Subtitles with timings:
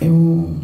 [0.00, 0.56] Eu,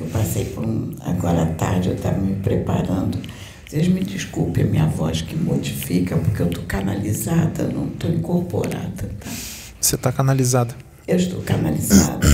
[0.00, 0.94] eu passei por um.
[1.00, 3.18] Agora à tarde eu estava me preparando.
[3.66, 9.10] Vocês me desculpem a minha voz que modifica, porque eu estou canalizada, não estou incorporada,
[9.20, 9.30] tá?
[9.78, 10.74] Você está canalizada.
[11.06, 12.26] Eu estou canalizada.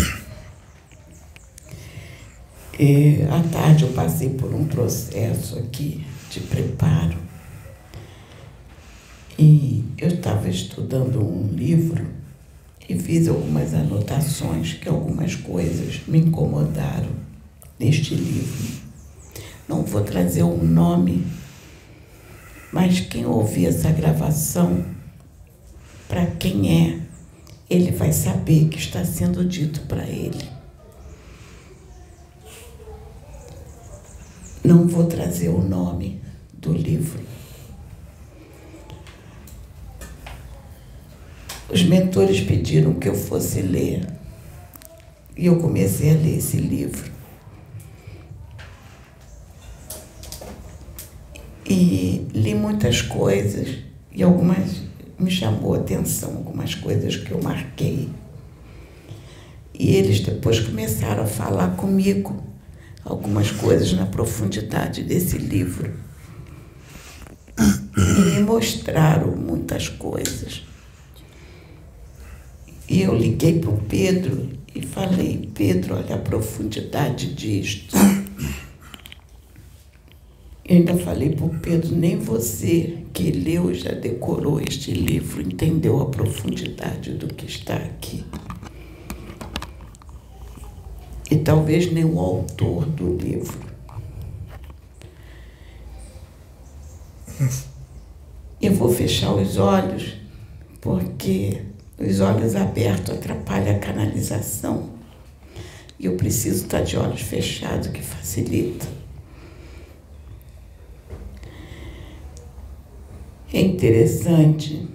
[2.78, 7.16] E à tarde eu passei por um processo aqui de preparo.
[9.38, 12.06] E eu estava estudando um livro
[12.88, 17.10] e fiz algumas anotações que algumas coisas me incomodaram
[17.78, 18.84] neste livro.
[19.68, 21.26] Não vou trazer um nome,
[22.72, 24.84] mas quem ouvir essa gravação,
[26.06, 27.00] para quem é,
[27.68, 30.44] ele vai saber que está sendo dito para ele.
[34.62, 36.20] Não vou trazer o nome
[36.52, 37.20] do livro.
[41.68, 44.06] Os mentores pediram que eu fosse ler.
[45.36, 47.10] E eu comecei a ler esse livro.
[51.66, 53.78] E li muitas coisas,
[54.12, 54.82] e algumas
[55.18, 58.10] me chamou a atenção, algumas coisas que eu marquei.
[59.72, 62.44] E eles depois começaram a falar comigo
[63.04, 65.94] algumas coisas na profundidade desse livro.
[67.58, 70.62] E me mostraram muitas coisas.
[72.88, 77.96] E eu liguei para o Pedro e falei, Pedro, olha a profundidade disto.
[80.64, 85.42] Eu ainda falei para o Pedro, nem você que leu e já decorou este livro
[85.42, 88.24] entendeu a profundidade do que está aqui.
[91.30, 93.58] E talvez nem o autor do livro.
[98.60, 100.14] Eu vou fechar os olhos,
[100.80, 101.60] porque
[101.98, 104.90] os olhos abertos atrapalham a canalização.
[105.98, 108.86] E eu preciso estar de olhos fechados, que facilita.
[113.52, 114.88] É interessante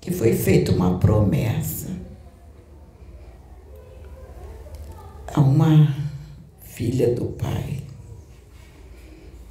[0.00, 1.96] que foi feita uma promessa
[5.32, 5.94] a uma
[6.62, 7.82] filha do pai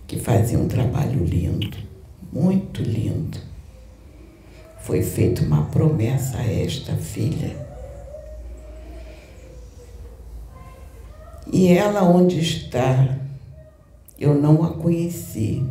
[0.06, 1.78] que fazia um trabalho lindo,
[2.33, 3.47] muito lindo.
[4.88, 7.53] Foi feita uma promessa a esta filha.
[11.52, 13.18] E ela onde está,
[14.18, 15.62] eu não a conheci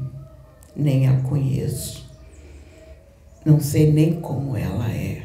[0.76, 2.06] nem a conheço.
[3.42, 5.22] Não sei nem como ela é.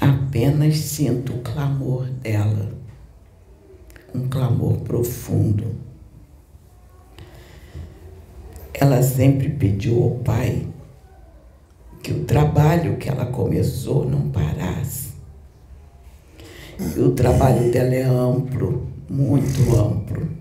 [0.00, 2.72] Apenas sinto o clamor dela,
[4.12, 5.85] um clamor profundo.
[8.86, 10.66] Ela sempre pediu ao Pai
[12.02, 15.10] que o trabalho que ela começou não parasse.
[16.78, 20.36] E o trabalho dela é amplo, muito amplo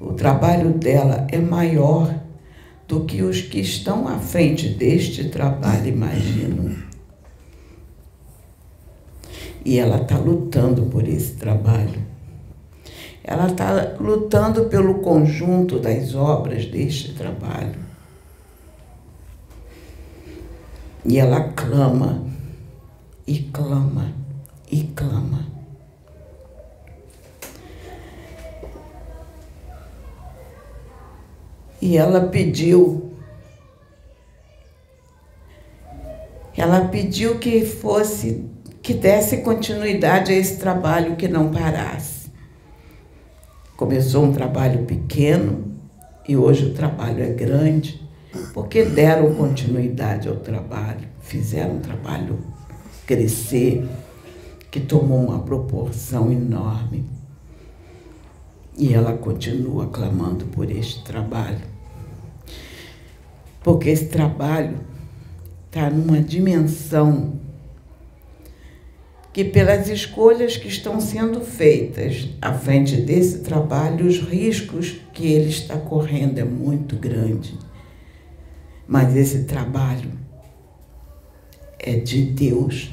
[0.00, 2.18] o trabalho dela é maior
[2.88, 6.74] do que os que estão à frente deste trabalho imaginam.
[9.62, 12.09] E ela está lutando por esse trabalho.
[13.22, 17.78] Ela está lutando pelo conjunto das obras deste trabalho.
[21.04, 22.24] E ela clama,
[23.26, 24.12] e clama,
[24.70, 25.46] e clama.
[31.80, 33.14] E ela pediu,
[36.54, 38.44] ela pediu que fosse,
[38.82, 42.19] que desse continuidade a esse trabalho que não parasse.
[43.80, 45.72] Começou um trabalho pequeno
[46.28, 47.98] e hoje o trabalho é grande,
[48.52, 52.40] porque deram continuidade ao trabalho, fizeram o trabalho
[53.06, 53.88] crescer,
[54.70, 57.06] que tomou uma proporção enorme.
[58.76, 61.64] E ela continua clamando por este trabalho.
[63.62, 64.76] Porque esse trabalho
[65.68, 67.32] está numa dimensão
[69.32, 75.48] que, pelas escolhas que estão sendo feitas à frente desse trabalho, os riscos que ele
[75.48, 77.56] está correndo é muito grande.
[78.88, 80.10] Mas esse trabalho
[81.78, 82.90] é de Deus.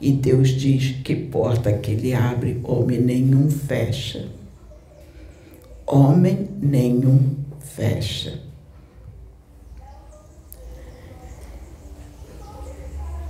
[0.00, 4.28] E Deus diz que porta que ele abre, homem nenhum fecha.
[5.86, 8.47] Homem nenhum fecha.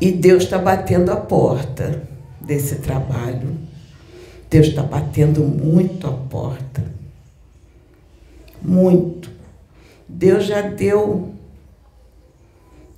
[0.01, 2.03] E Deus está batendo a porta
[2.41, 3.57] desse trabalho.
[4.49, 6.85] Deus está batendo muito a porta.
[8.63, 9.31] Muito.
[10.09, 11.35] Deus já deu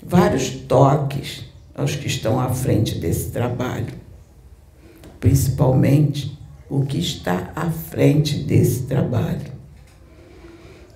[0.03, 1.45] vários toques
[1.75, 3.95] aos que estão à frente desse trabalho,
[5.19, 6.39] principalmente
[6.69, 9.53] o que está à frente desse trabalho.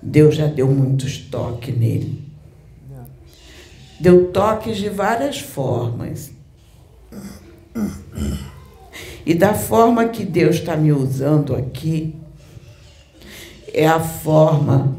[0.01, 2.23] Deus já deu muitos toques nele.
[3.99, 6.31] Deu toques de várias formas.
[9.25, 12.15] E da forma que Deus está me usando aqui,
[13.73, 14.95] é a forma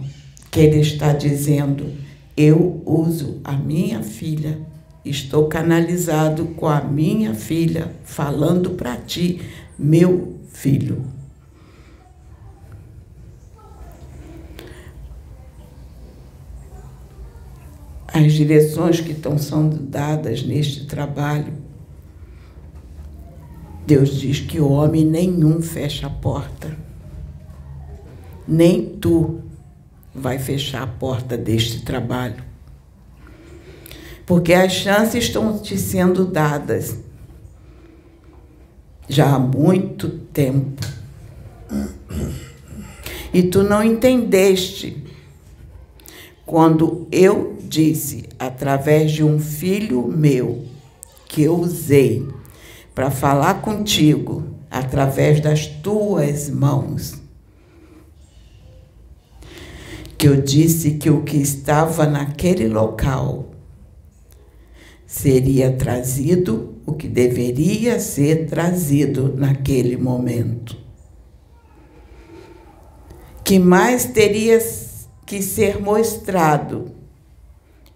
[0.50, 1.92] que Ele está dizendo:
[2.36, 4.58] eu uso a minha filha,
[5.04, 9.40] estou canalizado com a minha filha, falando para ti,
[9.78, 11.15] meu filho.
[18.16, 21.52] As direções que estão sendo dadas neste trabalho,
[23.86, 26.74] Deus diz que homem nenhum fecha a porta,
[28.48, 29.42] nem tu
[30.14, 32.42] vai fechar a porta deste trabalho.
[34.24, 36.96] Porque as chances estão te sendo dadas
[39.06, 40.80] já há muito tempo.
[43.30, 45.04] E tu não entendeste
[46.46, 50.64] quando eu disse, através de um filho meu,
[51.28, 52.26] que eu usei
[52.94, 57.14] para falar contigo, através das tuas mãos,
[60.16, 63.50] que eu disse que o que estava naquele local
[65.06, 70.76] seria trazido o que deveria ser trazido naquele momento.
[73.44, 74.58] Que mais teria
[75.24, 76.95] que ser mostrado,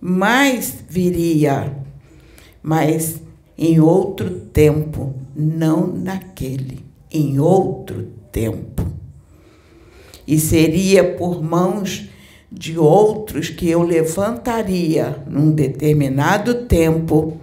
[0.00, 1.76] mais viria,
[2.62, 3.20] mas
[3.58, 8.86] em outro tempo, não naquele, em outro tempo.
[10.26, 12.08] E seria por mãos
[12.50, 17.38] de outros que eu levantaria num determinado tempo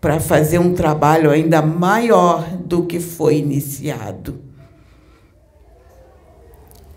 [0.00, 4.40] para fazer um trabalho ainda maior do que foi iniciado.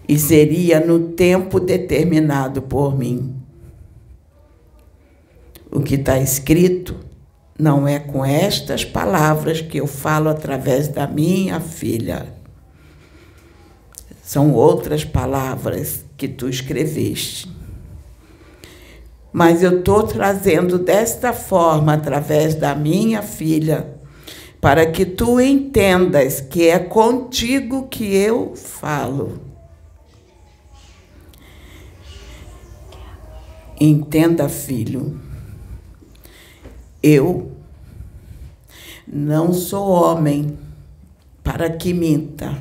[0.08, 3.43] E seria no tempo determinado por mim.
[5.76, 6.96] O que está escrito
[7.58, 12.28] não é com estas palavras que eu falo através da minha filha.
[14.22, 17.52] São outras palavras que tu escreveste.
[19.32, 23.96] Mas eu estou trazendo desta forma, através da minha filha,
[24.62, 29.42] para que tu entendas que é contigo que eu falo.
[33.82, 35.33] Entenda, filho,
[37.04, 37.52] eu
[39.06, 40.58] não sou homem
[41.44, 42.58] para que minta,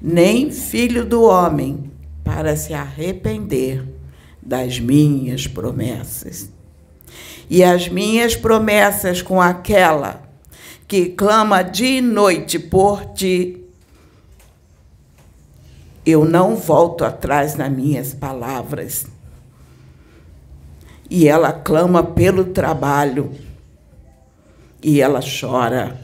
[0.00, 1.90] nem filho do homem
[2.22, 3.84] para se arrepender
[4.40, 6.48] das minhas promessas.
[7.50, 10.22] E as minhas promessas com aquela
[10.86, 13.64] que clama dia e noite por ti,
[16.06, 19.06] eu não volto atrás nas minhas palavras.
[21.08, 23.32] E ela clama pelo trabalho.
[24.82, 26.00] E ela chora.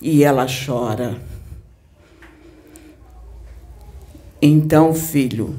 [0.00, 1.20] E ela chora.
[4.40, 5.56] Então, filho,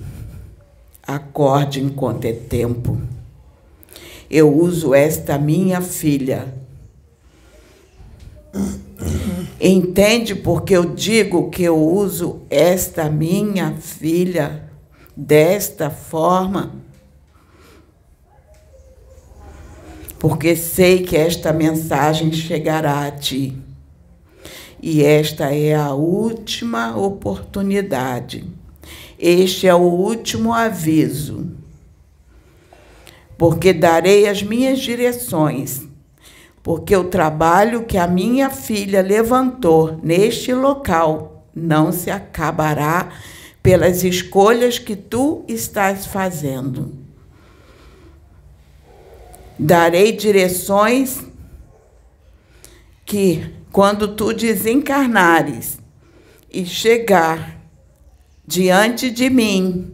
[1.01, 3.01] acorde enquanto é tempo.
[4.29, 6.53] Eu uso esta minha filha.
[9.60, 14.69] Entende porque eu digo que eu uso esta minha filha
[15.15, 16.85] desta forma?
[20.25, 23.55] Porque sei que esta mensagem chegará a ti.
[24.82, 28.44] E esta é a última oportunidade
[29.17, 31.48] este é o último aviso.
[33.38, 35.84] Porque darei as minhas direções,
[36.63, 43.10] porque o trabalho que a minha filha levantou neste local não se acabará
[43.62, 47.04] pelas escolhas que tu estás fazendo.
[49.57, 51.24] Darei direções
[53.05, 55.79] que, quando tu desencarnares
[56.51, 57.62] e chegar
[58.45, 59.93] diante de mim,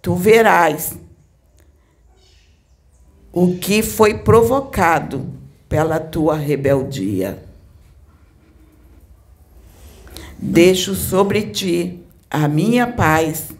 [0.00, 0.96] tu verás
[3.32, 5.32] o que foi provocado
[5.68, 7.42] pela tua rebeldia.
[10.38, 12.00] Deixo sobre ti
[12.30, 13.52] a minha paz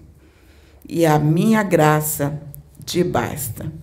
[0.89, 2.41] e a minha graça
[2.85, 3.82] te basta.